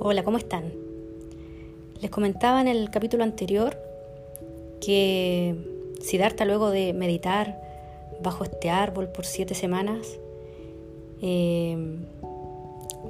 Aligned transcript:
Hola, 0.00 0.22
¿cómo 0.22 0.38
están? 0.38 0.72
Les 2.00 2.08
comentaba 2.08 2.60
en 2.60 2.68
el 2.68 2.88
capítulo 2.88 3.24
anterior 3.24 3.76
que 4.80 5.56
Siddhartha 6.00 6.44
luego 6.44 6.70
de 6.70 6.92
meditar 6.92 7.60
bajo 8.22 8.44
este 8.44 8.70
árbol 8.70 9.08
por 9.08 9.26
siete 9.26 9.56
semanas 9.56 10.20
eh, 11.20 11.76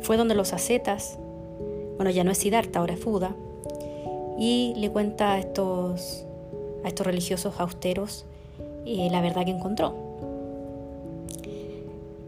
fue 0.00 0.16
donde 0.16 0.34
los 0.34 0.54
ascetas, 0.54 1.18
bueno 1.96 2.10
ya 2.10 2.24
no 2.24 2.30
es 2.30 2.38
Siddhartha, 2.38 2.78
ahora 2.78 2.94
es 2.94 3.04
Buda, 3.04 3.36
y 4.38 4.72
le 4.78 4.90
cuenta 4.90 5.34
a 5.34 5.38
estos, 5.40 6.24
a 6.84 6.88
estos 6.88 7.06
religiosos 7.06 7.60
austeros 7.60 8.24
eh, 8.86 9.08
la 9.10 9.20
verdad 9.20 9.44
que 9.44 9.50
encontró. 9.50 9.94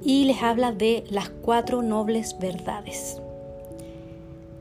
Y 0.04 0.24
les 0.24 0.42
habla 0.42 0.72
de 0.72 1.04
las 1.08 1.30
cuatro 1.30 1.80
nobles 1.80 2.38
verdades. 2.38 3.22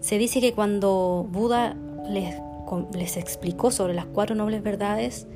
Se 0.01 0.17
dice 0.17 0.39
que 0.39 0.53
cuando 0.53 1.27
Buda 1.29 1.75
les, 2.09 3.17
explicó 3.17 3.71
sobre 3.71 3.93
las 3.93 4.05
cuatro 4.05 4.35
nobles 4.35 4.63
verdades, 4.63 5.27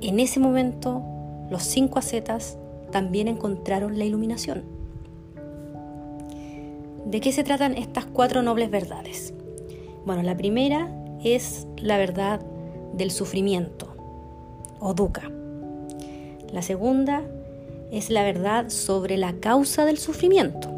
en 0.00 0.18
ese 0.18 0.40
momento 0.40 1.02
los 1.50 1.62
cinco 1.62 1.98
ascetas 1.98 2.56
también 2.90 3.28
encontraron 3.28 3.98
la 3.98 4.04
iluminación. 4.04 4.64
¿De 7.04 7.20
qué 7.20 7.32
se 7.32 7.44
tratan 7.44 7.76
estas 7.76 8.06
cuatro 8.06 8.42
nobles 8.42 8.70
verdades? 8.70 9.34
Bueno, 10.06 10.22
la 10.22 10.36
primera 10.36 10.90
es 11.22 11.66
la 11.76 11.98
verdad 11.98 12.40
del 12.94 13.10
sufrimiento, 13.10 13.94
o 14.80 14.94
dukkha. 14.94 15.30
La 16.50 16.62
segunda 16.62 17.22
es 17.90 18.08
la 18.08 18.22
verdad 18.22 18.70
sobre 18.70 19.18
la 19.18 19.34
causa 19.34 19.84
del 19.84 19.98
sufrimiento. 19.98 20.70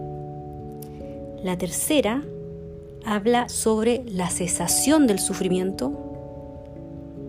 La 1.43 1.57
tercera 1.57 2.23
habla 3.07 3.49
sobre 3.49 4.03
la 4.07 4.29
cesación 4.31 5.07
del 5.07 5.19
sufrimiento 5.19 5.93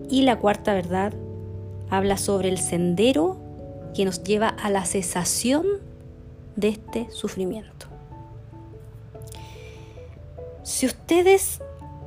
y 0.08 0.22
la 0.22 0.38
cuarta 0.38 0.74
verdad 0.74 1.12
habla 1.90 2.16
sobre 2.16 2.48
el 2.48 2.58
sendero 2.58 3.38
que 3.94 4.04
nos 4.04 4.22
lleva 4.22 4.48
a 4.48 4.70
la 4.70 4.84
cesación 4.84 5.66
de 6.56 6.68
este 6.68 7.10
sufrimiento. 7.10 7.86
Si 10.62 10.86
ustedes 10.86 11.60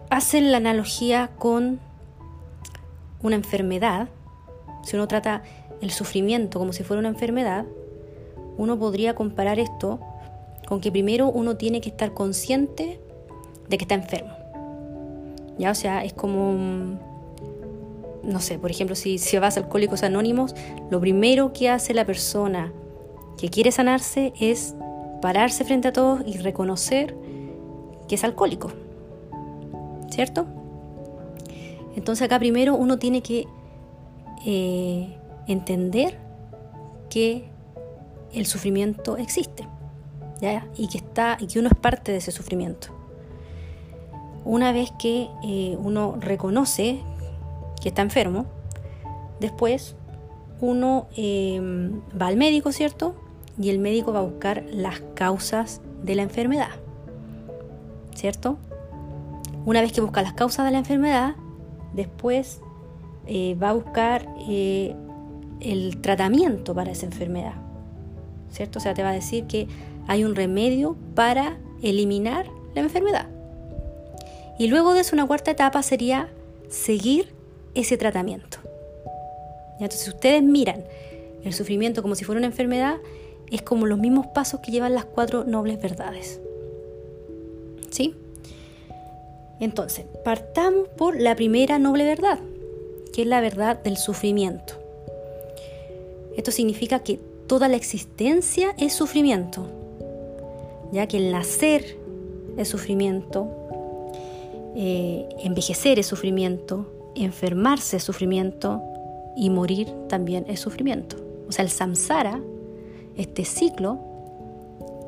hacen 0.09 0.52
la 0.52 0.58
analogía 0.58 1.30
con 1.38 1.80
una 3.22 3.36
enfermedad, 3.36 4.09
si 4.84 4.95
uno 4.95 5.08
trata 5.08 5.44
el 5.81 5.92
sufrimiento 5.92 6.59
como 6.59 6.73
si 6.73 6.84
fuera 6.84 7.00
una 7.00 7.09
enfermedad, 7.09 7.66
uno 8.58 8.78
podría 8.78 9.16
comparar 9.16 9.59
esto 9.59 10.00
con 10.67 10.81
que 10.81 10.92
primero 10.92 11.30
uno 11.30 11.56
tiene 11.58 11.81
que 11.81 11.90
estar 11.90 12.14
consciente 12.14 13.00
de 13.70 13.78
que 13.78 13.84
está 13.84 13.95
enfermo. 13.95 14.31
Ya, 15.58 15.72
o 15.72 15.75
sea, 15.75 16.03
es 16.03 16.14
como, 16.14 16.98
no 18.23 18.39
sé, 18.39 18.58
por 18.58 18.72
ejemplo, 18.72 18.95
si, 18.95 19.17
si 19.17 19.38
vas 19.38 19.58
a 19.58 19.62
Alcohólicos 19.62 20.03
Anónimos, 20.03 20.56
lo 20.89 21.00
primero 21.00 21.53
que 21.53 21.70
hace 21.70 21.94
la 21.94 22.06
persona 22.06 22.72
que 23.38 23.50
quiere 23.50 23.72
sanarse 23.72 24.34
es 24.40 24.75
pararse 25.22 25.64
frente 25.66 25.90
a 25.90 25.94
todos 25.94 26.22
y 26.25 26.38
reconocer 26.38 27.16
que 28.08 28.16
es 28.16 28.23
alcohólico. 28.23 28.72
¿Cierto? 30.09 30.47
Entonces 31.95 32.25
acá 32.25 32.40
primero 32.40 32.75
uno 32.75 32.97
tiene 32.97 33.22
que 33.22 33.45
eh, 34.45 35.16
entender 35.47 36.17
que 37.09 37.50
el 38.34 38.45
sufrimiento 38.45 39.17
existe 39.17 39.67
¿ya? 40.42 40.67
Y, 40.78 40.88
que 40.88 40.97
está, 40.97 41.38
y 41.40 41.47
que 41.47 41.59
uno 41.59 41.70
es 41.70 41.78
parte 41.78 42.12
de 42.12 42.20
ese 42.20 42.31
sufrimiento. 42.31 42.90
Una 44.45 44.72
vez 44.72 44.91
que 44.97 45.29
eh, 45.44 45.77
uno 45.81 46.16
reconoce 46.19 47.00
que 47.81 47.89
está 47.89 48.01
enfermo, 48.01 48.45
después 49.39 49.95
uno 50.61 51.07
em, 51.16 52.01
va 52.19 52.27
al 52.27 52.38
médico, 52.38 52.72
¿cierto? 52.72 53.16
Y 53.59 53.69
el 53.69 53.79
médico 53.79 54.13
va 54.13 54.19
a 54.19 54.23
buscar 54.23 54.63
las 54.72 55.01
causas 55.16 55.81
de 56.03 56.16
la 56.16 56.23
enfermedad, 56.23 56.72
¿cierto? 58.16 58.57
Una 59.66 59.81
vez 59.81 59.91
que 59.91 60.01
busca 60.01 60.22
las 60.22 60.33
causas 60.33 60.66
de 60.66 60.72
la 60.72 60.79
enfermedad, 60.79 61.35
después 61.94 62.61
eh, 63.28 63.55
va 63.61 63.69
a 63.69 63.73
buscar 63.73 64.28
eh, 64.49 64.95
el 65.59 65.97
tratamiento 66.01 66.73
para 66.73 66.91
esa 66.91 67.05
enfermedad, 67.05 67.55
¿cierto? 68.49 68.79
O 68.79 68.81
sea, 68.81 68.94
te 68.94 69.03
va 69.03 69.09
a 69.09 69.13
decir 69.13 69.45
que 69.45 69.67
hay 70.07 70.23
un 70.23 70.35
remedio 70.35 70.95
para 71.16 71.57
eliminar 71.81 72.47
la 72.73 72.81
enfermedad. 72.81 73.28
Y 74.59 74.68
luego 74.68 74.94
de 74.94 75.02
eso, 75.02 75.16
una 75.16 75.25
cuarta 75.25 75.52
etapa 75.52 75.81
sería 75.81 76.30
seguir 76.70 77.30
ese 77.74 77.97
tratamiento. 77.97 78.58
Entonces, 79.80 80.02
si 80.02 80.09
ustedes 80.09 80.44
miran 80.44 80.84
el 81.44 81.53
sufrimiento 81.53 82.02
como 82.02 82.14
si 82.14 82.25
fuera 82.25 82.40
una 82.40 82.47
enfermedad, 82.47 82.97
es 83.50 83.62
como 83.62 83.86
los 83.86 83.97
mismos 83.97 84.28
pasos 84.28 84.59
que 84.59 84.72
llevan 84.72 84.94
las 84.94 85.06
cuatro 85.06 85.46
nobles 85.46 85.81
verdades. 85.81 86.42
¿Sí? 87.90 88.14
Entonces, 89.62 90.06
partamos 90.25 90.90
por 90.90 91.20
la 91.20 91.36
primera 91.36 91.80
noble 91.80 92.03
verdad, 92.03 92.40
que 93.14 93.22
es 93.22 93.28
la 93.28 93.40
verdad 93.40 93.81
del 93.81 93.96
sufrimiento. 93.96 94.74
Esto 96.36 96.52
significa 96.52 97.00
que 97.00 97.18
toda 97.47 97.70
la 97.70 97.78
existencia 97.78 98.76
es 98.78 98.94
sufrimiento, 98.94 99.68
ya 100.91 101.08
que 101.08 101.18
el 101.18 101.31
nacer 101.31 101.97
es 102.58 102.68
sufrimiento, 102.68 103.59
eh, 104.81 105.28
envejecer 105.44 106.00
es 106.00 106.07
sufrimiento, 106.07 106.90
enfermarse 107.13 107.97
es 107.97 108.03
sufrimiento 108.03 108.81
y 109.35 109.50
morir 109.50 109.90
también 110.07 110.45
es 110.47 110.62
sufrimiento. 110.62 111.17
O 111.50 111.51
sea, 111.51 111.66
el 111.66 111.69
samsara, 111.69 112.40
este 113.17 113.44
ciclo 113.44 114.00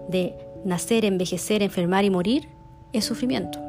de 0.09 0.36
nacer, 0.66 1.06
envejecer, 1.06 1.64
enfermar 1.64 2.04
y 2.04 2.09
morir, 2.09 2.50
es 2.92 3.06
sufrimiento. 3.06 3.59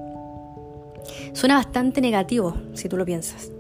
Suena 1.35 1.55
bastante 1.55 2.01
negativo 2.01 2.57
si 2.75 2.89
tú 2.89 2.97
lo 2.97 3.05
piensas, 3.05 3.53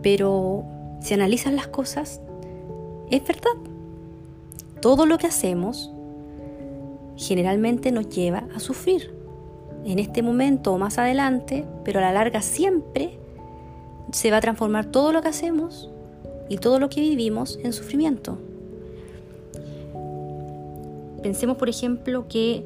pero 0.00 0.64
si 1.00 1.14
analizas 1.14 1.52
las 1.52 1.66
cosas, 1.66 2.20
es 3.10 3.26
verdad. 3.26 3.56
Todo 4.80 5.06
lo 5.06 5.18
que 5.18 5.26
hacemos 5.26 5.90
generalmente 7.16 7.90
nos 7.90 8.08
lleva 8.10 8.44
a 8.54 8.60
sufrir 8.60 9.17
en 9.84 9.98
este 9.98 10.22
momento 10.22 10.72
o 10.72 10.78
más 10.78 10.98
adelante, 10.98 11.64
pero 11.84 11.98
a 12.00 12.02
la 12.02 12.12
larga 12.12 12.42
siempre 12.42 13.18
se 14.12 14.30
va 14.30 14.38
a 14.38 14.40
transformar 14.40 14.86
todo 14.86 15.12
lo 15.12 15.22
que 15.22 15.28
hacemos 15.28 15.90
y 16.48 16.58
todo 16.58 16.78
lo 16.78 16.88
que 16.88 17.00
vivimos 17.00 17.58
en 17.62 17.72
sufrimiento. 17.72 18.38
Pensemos, 21.22 21.56
por 21.56 21.68
ejemplo, 21.68 22.26
que 22.28 22.64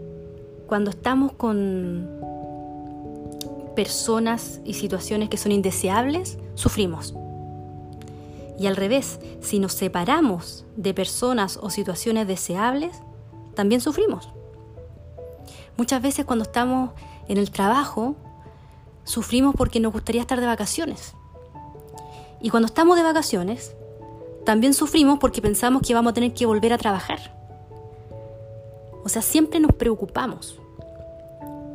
cuando 0.66 0.90
estamos 0.90 1.32
con 1.32 2.08
personas 3.74 4.60
y 4.64 4.74
situaciones 4.74 5.28
que 5.28 5.36
son 5.36 5.52
indeseables, 5.52 6.38
sufrimos. 6.54 7.14
Y 8.58 8.66
al 8.66 8.76
revés, 8.76 9.18
si 9.40 9.58
nos 9.58 9.72
separamos 9.72 10.64
de 10.76 10.94
personas 10.94 11.58
o 11.60 11.70
situaciones 11.70 12.28
deseables, 12.28 12.94
también 13.54 13.80
sufrimos. 13.80 14.28
Muchas 15.76 16.02
veces 16.02 16.26
cuando 16.26 16.42
estamos 16.44 16.90
en 17.28 17.38
el 17.38 17.50
trabajo, 17.50 18.14
sufrimos 19.04 19.54
porque 19.56 19.80
nos 19.80 19.92
gustaría 19.92 20.20
estar 20.20 20.38
de 20.38 20.46
vacaciones. 20.46 21.14
Y 22.40 22.50
cuando 22.50 22.66
estamos 22.66 22.96
de 22.96 23.02
vacaciones, 23.02 23.74
también 24.44 24.74
sufrimos 24.74 25.18
porque 25.18 25.40
pensamos 25.40 25.82
que 25.82 25.94
vamos 25.94 26.10
a 26.10 26.14
tener 26.14 26.34
que 26.34 26.44
volver 26.44 26.72
a 26.72 26.78
trabajar. 26.78 27.34
O 29.02 29.08
sea, 29.08 29.22
siempre 29.22 29.60
nos 29.60 29.72
preocupamos. 29.72 30.60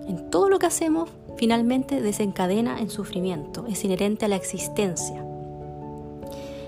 En 0.08 0.30
todo 0.30 0.48
lo 0.48 0.60
que 0.60 0.68
hacemos, 0.68 1.10
finalmente 1.36 2.02
desencadena 2.02 2.80
en 2.80 2.90
sufrimiento, 2.90 3.66
es 3.68 3.84
inherente 3.84 4.26
a 4.26 4.28
la 4.28 4.36
existencia. 4.36 5.26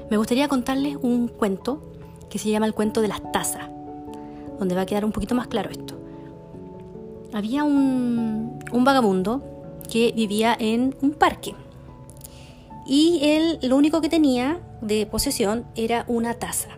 Me 0.10 0.18
gustaría 0.18 0.48
contarles 0.48 0.98
un 1.00 1.28
cuento 1.28 1.94
que 2.30 2.40
se 2.40 2.50
llama 2.50 2.66
el 2.66 2.74
cuento 2.74 3.02
de 3.02 3.08
las 3.08 3.32
tazas, 3.32 3.70
donde 4.58 4.76
va 4.76 4.82
a 4.82 4.86
quedar 4.86 5.06
un 5.06 5.12
poquito 5.12 5.36
más 5.36 5.48
claro 5.48 5.70
esto 5.70 5.99
había 7.34 7.64
un, 7.64 8.60
vagabundo 8.72 9.44
que 9.92 10.12
vivía 10.16 10.56
en 10.60 10.96
un 11.02 11.12
parque. 11.12 11.56
Y 12.86 13.20
él 13.22 13.60
lo 13.62 13.76
único 13.76 14.02
que 14.02 14.10
tenía 14.10 14.60
de 14.82 15.06
posesión 15.06 15.66
era 15.76 16.06
una 16.08 16.34
taza. 16.36 16.70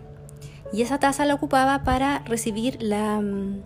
Y 0.72 0.82
esa 0.82 0.98
taza 0.98 1.24
la 1.26 1.34
ocupaba 1.34 1.84
para 1.84 2.20
recibir 2.20 2.78
mm, 2.82 3.60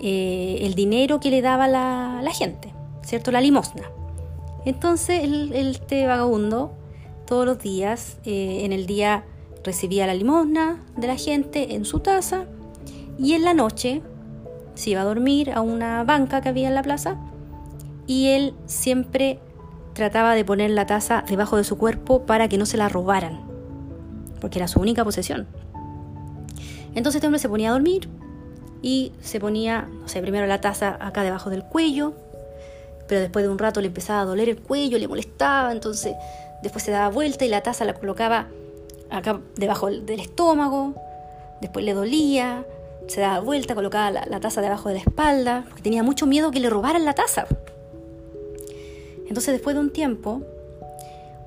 eh, 0.00 0.58
el 0.62 0.74
dinero 0.74 1.20
que 1.20 1.30
le 1.30 1.42
daba 1.42 1.68
la, 1.68 2.32
gente, 2.32 2.72
¿cierto? 3.02 3.30
La 3.30 3.40
limosna. 3.40 3.90
Entonces 4.64 5.22
el, 5.24 5.52
este 5.52 6.06
vagabundo 6.06 6.72
todos 7.26 7.46
los 7.46 7.58
días, 7.58 8.18
eh, 8.24 8.64
en 8.64 8.72
el 8.72 8.86
día 8.86 9.24
recibía 9.64 10.06
la 10.06 10.14
limosna 10.14 10.84
de 10.96 11.06
la 11.06 11.16
gente 11.16 11.74
en 11.74 11.84
su 11.84 12.00
taza 12.00 12.46
y 13.18 13.34
en 13.34 13.44
la 13.44 13.54
noche 13.54 14.02
se 14.74 14.90
iba 14.90 15.02
a 15.02 15.04
dormir 15.04 15.52
a 15.52 15.60
una 15.60 16.04
banca 16.04 16.40
que 16.40 16.48
había 16.48 16.68
en 16.68 16.74
la 16.74 16.82
plaza 16.82 17.16
y 18.06 18.28
él 18.28 18.54
siempre 18.66 19.38
trataba 19.92 20.34
de 20.34 20.44
poner 20.44 20.70
la 20.70 20.86
taza 20.86 21.24
debajo 21.28 21.56
de 21.56 21.64
su 21.64 21.76
cuerpo 21.76 22.22
para 22.22 22.48
que 22.48 22.58
no 22.58 22.66
se 22.66 22.76
la 22.76 22.88
robaran, 22.88 23.40
porque 24.40 24.58
era 24.58 24.68
su 24.68 24.80
única 24.80 25.04
posesión. 25.04 25.46
Entonces 26.94 27.16
este 27.16 27.26
hombre 27.26 27.38
se 27.38 27.48
ponía 27.48 27.70
a 27.70 27.72
dormir 27.72 28.08
y 28.82 29.12
se 29.20 29.40
ponía, 29.40 29.88
primero 30.20 30.46
la 30.46 30.60
taza 30.60 30.96
acá 31.00 31.22
debajo 31.22 31.50
del 31.50 31.64
cuello, 31.64 32.14
pero 33.08 33.20
después 33.20 33.44
de 33.44 33.50
un 33.50 33.58
rato 33.58 33.80
le 33.80 33.88
empezaba 33.88 34.22
a 34.22 34.24
doler 34.24 34.48
el 34.48 34.60
cuello, 34.60 34.98
le 34.98 35.08
molestaba, 35.08 35.72
entonces 35.72 36.14
después 36.62 36.84
se 36.84 36.90
daba 36.90 37.08
vuelta 37.08 37.44
y 37.44 37.48
la 37.48 37.62
taza 37.62 37.84
la 37.84 37.94
colocaba 37.94 38.48
acá 39.10 39.40
debajo 39.56 39.90
del 39.90 40.20
estómago, 40.20 40.94
después 41.60 41.84
le 41.84 41.94
dolía, 41.94 42.64
se 43.06 43.20
daba 43.20 43.40
vuelta, 43.40 43.74
colocaba 43.74 44.10
la, 44.10 44.40
taza 44.40 44.60
debajo 44.60 44.88
de 44.88 44.96
la 44.96 45.00
espalda, 45.00 45.64
porque 45.68 45.82
tenía 45.82 46.02
mucho 46.02 46.26
miedo 46.26 46.50
que 46.50 46.60
le 46.60 46.70
robaran 46.70 47.04
la 47.04 47.14
taza. 47.14 47.46
Entonces 49.28 49.52
después 49.52 49.74
de 49.74 49.80
un 49.80 49.90
tiempo, 49.90 50.42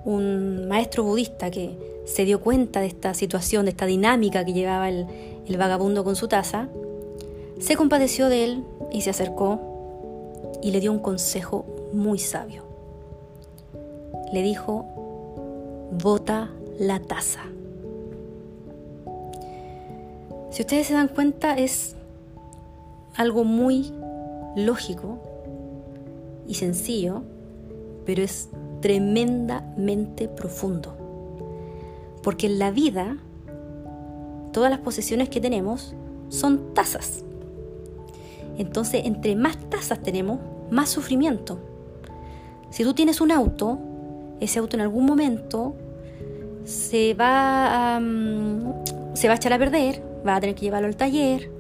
un 0.04 0.68
maestro 0.68 1.04
budista 1.04 1.52
que 1.52 1.78
se 2.06 2.26
dio 2.26 2.42
cuenta 2.42 2.82
de 2.82 2.88
esta 2.88 3.14
situación, 3.14 3.66
de 3.66 3.72
esta 3.72 3.86
dinámica 3.86 4.46
que 4.46 4.54
llevaba 4.54 4.90
el, 4.90 5.08
el 5.48 5.58
vagabundo 5.58 6.04
con 6.04 6.16
su 6.16 6.28
taza, 6.28 6.68
se 7.60 7.76
compadeció 7.76 8.30
de 8.30 8.44
él 8.44 8.64
y 8.92 9.02
se 9.02 9.10
acercó 9.10 10.60
y 10.62 10.72
le 10.72 10.80
dio 10.80 10.92
un 10.92 11.00
consejo 11.00 11.66
muy 11.94 12.20
sabio. 12.20 12.64
Le 14.34 14.42
dijo, 14.42 14.86
bota 15.92 16.50
la 16.80 17.00
taza. 17.00 17.44
Si 20.56 20.62
ustedes 20.62 20.88
se 20.88 20.94
dan 20.94 21.10
cuenta, 21.10 21.56
es 21.56 21.98
algo 23.18 23.44
muy 23.44 23.92
lógico 24.56 25.20
y 26.48 26.54
sencillo, 26.54 27.24
pero 28.06 28.24
es 28.24 28.48
tremendamente 28.80 30.30
profundo. 30.30 30.96
Porque 32.24 32.48
en 32.48 32.58
la 32.58 32.72
vida, 32.72 33.18
todas 34.54 34.72
las 34.72 34.80
posesiones 34.80 35.28
que 35.28 35.42
tenemos 35.42 35.94
son 36.30 36.74
tazas. 36.74 37.26
Entonces, 38.58 39.02
entre 39.04 39.36
más 39.36 39.58
tazas 39.70 40.02
tenemos, 40.02 40.40
más 40.72 40.88
sufrimiento. 40.88 41.60
Si 42.70 42.86
tú 42.86 42.94
tienes 42.94 43.20
un 43.20 43.34
auto, 43.34 43.78
ese 44.40 44.60
auto 44.60 44.78
en 44.78 44.84
algún 44.84 45.06
momento 45.06 45.76
se 46.64 47.14
va 47.14 47.98
a, 47.98 48.00
mm, 48.00 49.16
se 49.16 49.28
va 49.28 49.34
a 49.34 49.36
echar 49.36 49.52
a 49.52 49.60
perder 49.60 50.15
va 50.26 50.36
a 50.36 50.40
tener 50.40 50.56
que 50.56 50.62
llevarlo 50.62 50.88
al 50.88 50.96
taller, 50.96 51.52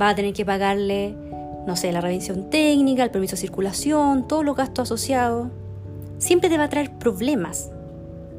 va 0.00 0.10
a 0.10 0.14
tener 0.14 0.32
que 0.32 0.44
pagarle, 0.44 1.14
no 1.66 1.76
sé, 1.76 1.92
la 1.92 2.00
revisión 2.00 2.50
técnica, 2.50 3.04
el 3.04 3.10
permiso 3.10 3.36
de 3.36 3.42
circulación, 3.42 4.26
todos 4.28 4.44
los 4.44 4.56
gastos 4.56 4.88
asociados. 4.88 5.48
Siempre 6.18 6.48
te 6.48 6.58
va 6.58 6.64
a 6.64 6.68
traer 6.68 6.98
problemas 6.98 7.70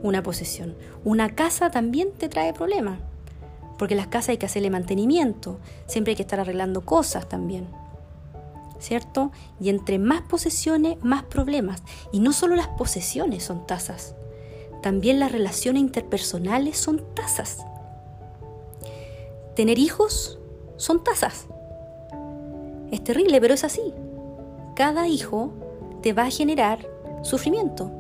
una 0.04 0.24
posesión. 0.24 0.76
Una 1.04 1.36
casa 1.36 1.72
también 1.72 2.12
te 2.18 2.30
trae 2.30 2.54
problemas, 2.54 3.00
porque 3.78 3.96
las 3.96 4.08
casas 4.08 4.30
hay 4.30 4.38
que 4.38 4.46
hacerle 4.46 4.70
mantenimiento, 4.70 5.60
siempre 5.88 6.12
hay 6.12 6.16
que 6.16 6.24
estar 6.24 6.40
arreglando 6.40 6.82
cosas 6.82 7.28
también. 7.28 7.68
¿Cierto? 8.80 9.32
Y 9.60 9.70
entre 9.70 10.00
más 10.00 10.22
posesiones, 10.22 11.04
más 11.04 11.24
problemas. 11.24 11.84
Y 12.14 12.22
no 12.22 12.32
solo 12.32 12.56
las 12.56 12.70
posesiones 12.70 13.44
son 13.44 13.68
tasas, 13.68 14.16
también 14.82 15.20
las 15.20 15.34
relaciones 15.34 15.82
interpersonales 15.82 16.78
son 16.78 17.04
tasas 17.14 17.66
tener 19.60 19.78
hijos 19.78 20.40
son 20.78 21.04
tasas. 21.04 21.48
Es 22.92 23.04
terrible, 23.04 23.42
pero 23.42 23.54
es 23.54 23.66
así. 23.66 23.94
Cada 24.74 25.10
hijo 25.10 25.52
te 26.02 26.14
va 26.14 26.24
a 26.24 26.32
generar 26.32 26.88
sufrimiento. 27.24 27.92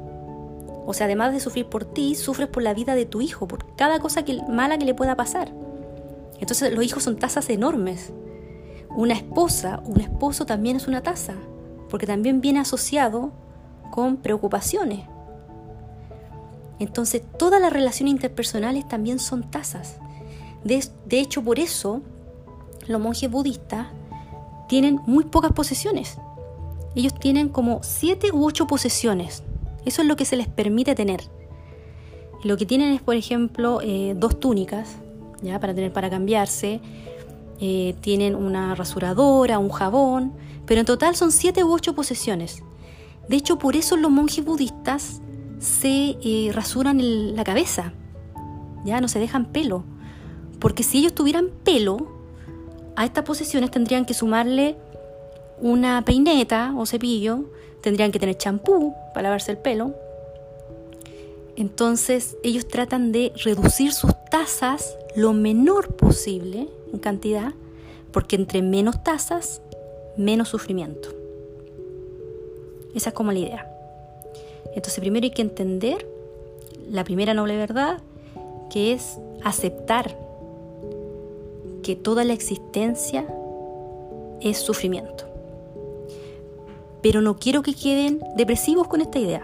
O 0.85 0.93
sea, 0.93 1.07
además 1.07 1.33
de 1.33 1.41
sufrir 1.41 1.65
por 1.65 1.83
ti, 1.83 2.15
sufres 2.15 2.47
por 2.47 2.63
la 2.63 2.73
vida 2.73 2.95
de 2.95 3.05
tu 3.05 3.19
hijo, 3.19 3.45
por 3.45 3.75
cada 3.75 3.99
cosa 3.99 4.23
mala 4.47 4.77
que 4.77 4.85
le 4.85 4.93
pueda 4.93 5.17
pasar. 5.17 5.51
Entonces 6.39 6.71
los 6.71 6.85
hijos 6.85 7.03
son 7.03 7.17
tasas 7.17 7.49
enormes. 7.49 8.13
Una 8.95 9.15
esposa, 9.15 9.83
un 9.85 9.99
esposo 9.99 10.45
también 10.45 10.77
es 10.77 10.87
una 10.87 11.03
tasa, 11.03 11.33
porque 11.89 12.07
también 12.07 12.39
viene 12.39 12.61
asociado 12.61 13.33
con 13.91 14.15
preocupaciones. 14.15 15.01
Entonces 16.79 17.21
todas 17.37 17.59
las 17.59 17.73
relaciones 17.73 18.13
interpersonales 18.13 18.87
también 18.87 19.19
son 19.19 19.51
tasas. 19.51 19.99
De, 20.63 20.81
hecho, 21.11 21.43
por 21.43 21.59
eso 21.59 22.01
los 22.87 22.99
monjes 22.99 23.29
budistas 23.29 23.87
tienen 24.67 24.99
muy 25.05 25.23
pocas 25.25 25.53
posesiones. 25.53 26.17
Ellos 26.95 27.13
tienen 27.13 27.49
como 27.49 27.79
siete 27.83 28.31
u 28.31 28.45
ocho 28.45 28.67
posesiones. 28.67 29.43
Eso 29.85 30.01
es 30.01 30.07
lo 30.07 30.15
que 30.15 30.25
se 30.25 30.35
les 30.35 30.47
permite 30.47 30.95
tener. 30.95 31.21
Lo 32.43 32.57
que 32.57 32.65
tienen 32.65 32.93
es, 32.93 33.01
por 33.01 33.15
ejemplo, 33.15 33.79
eh, 33.81 34.15
dos 34.17 34.39
túnicas, 34.39 34.97
¿ya? 35.41 35.59
Para 35.59 35.73
tener 35.73 35.93
para 35.93 36.09
cambiarse. 36.09 36.81
Eh, 37.59 37.95
tienen 38.01 38.35
una 38.35 38.75
rasuradora, 38.75 39.59
un 39.59 39.69
jabón, 39.69 40.33
pero 40.65 40.79
en 40.79 40.85
total 40.85 41.15
son 41.15 41.31
siete 41.31 41.63
u 41.63 41.73
ocho 41.73 41.93
posesiones. 41.93 42.63
De 43.27 43.35
hecho, 43.35 43.59
por 43.59 43.75
eso 43.75 43.97
los 43.97 44.11
monjes 44.11 44.43
budistas 44.43 45.21
se 45.59 46.17
eh, 46.23 46.51
rasuran 46.53 47.35
la 47.35 47.43
cabeza, 47.43 47.93
ya 48.85 49.01
no 49.01 49.09
se 49.09 49.19
dejan 49.19 49.45
pelo 49.45 49.83
porque 50.59 50.83
si 50.83 50.99
ellos 50.99 51.13
tuvieran 51.13 51.49
pelo, 51.63 52.07
a 52.95 53.05
estas 53.05 53.23
posesiones 53.23 53.71
tendrían 53.71 54.05
que 54.05 54.13
sumarle 54.13 54.75
una 55.61 56.03
peineta 56.03 56.73
o 56.77 56.85
cepillo, 56.85 57.45
tendrían 57.81 58.11
que 58.11 58.19
tener 58.19 58.37
champú 58.37 58.93
para 59.13 59.23
lavarse 59.23 59.51
el 59.51 59.57
pelo. 59.57 59.93
Entonces 61.55 62.37
ellos 62.43 62.67
tratan 62.67 63.11
de 63.11 63.31
reducir 63.43 63.93
sus 63.93 64.11
tasas 64.29 64.97
lo 65.15 65.33
menor 65.33 65.95
posible 65.95 66.67
en 66.93 66.99
cantidad, 66.99 67.53
porque 68.11 68.35
entre 68.35 68.61
menos 68.61 69.03
tasas, 69.03 69.61
menos 70.17 70.49
sufrimiento. 70.49 71.09
Esa 72.95 73.09
es 73.09 73.15
como 73.15 73.31
la 73.31 73.39
idea. 73.39 73.71
Entonces 74.75 74.99
primero 74.99 75.23
hay 75.25 75.31
que 75.31 75.41
entender 75.41 76.07
la 76.89 77.03
primera 77.03 77.33
noble 77.33 77.57
verdad, 77.57 77.99
que 78.69 78.93
es 78.93 79.17
aceptar 79.43 80.28
que 81.89 81.95
toda 81.95 82.23
la 82.23 82.33
existencia 82.33 83.25
es 84.41 84.59
sufrimiento. 84.59 85.23
Pero 87.01 87.19
no 87.19 87.39
quiero 87.39 87.63
que 87.63 87.73
queden 87.73 88.21
depresivos 88.35 88.87
con 88.87 89.01
esta 89.01 89.17
idea, 89.17 89.41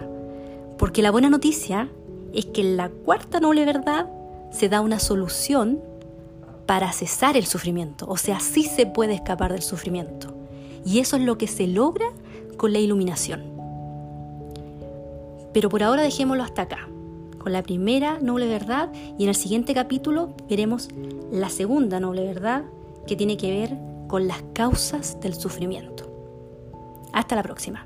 porque 0.77 1.01
la 1.01 1.09
buena 1.09 1.31
noticia 1.31 1.89
es 2.33 2.45
que 2.45 2.61
en 2.61 2.77
la 2.77 2.89
cuarta 2.89 3.39
noble 3.39 3.65
verdad 3.65 4.11
se 4.51 4.69
da 4.69 4.81
una 4.81 4.99
solución 4.99 5.81
para 6.67 6.91
cesar 6.91 7.35
el 7.35 7.47
sufrimiento, 7.47 8.05
o 8.07 8.17
sea, 8.17 8.39
sí 8.39 8.61
se 8.61 8.85
puede 8.85 9.15
escapar 9.15 9.51
del 9.51 9.63
sufrimiento. 9.63 10.35
Y 10.85 10.99
eso 10.99 11.15
es 11.15 11.23
lo 11.23 11.39
que 11.39 11.47
se 11.47 11.65
logra 11.65 12.05
con 12.57 12.73
la 12.73 12.77
iluminación. 12.77 13.41
Pero 15.51 15.69
por 15.69 15.81
ahora 15.81 16.03
dejémoslo 16.03 16.43
hasta 16.43 16.61
acá 16.61 16.89
con 17.45 17.53
la 17.53 17.61
primera 17.61 18.17
noble 18.19 18.47
verdad 18.47 18.91
y 19.19 19.21
en 19.21 19.29
el 19.29 19.35
siguiente 19.35 19.75
capítulo 19.75 20.33
veremos 20.49 20.89
la 21.31 21.49
segunda 21.49 21.99
noble 21.99 22.25
verdad 22.25 22.63
que 23.05 23.15
tiene 23.15 23.37
que 23.37 23.51
ver 23.51 23.77
con 24.07 24.27
las 24.27 24.41
causas 24.53 25.19
del 25.19 25.35
sufrimiento. 25.35 26.11
Hasta 27.13 27.35
la 27.35 27.43
próxima. 27.43 27.85